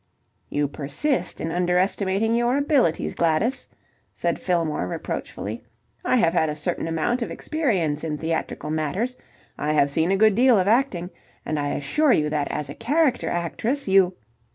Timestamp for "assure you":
11.73-12.31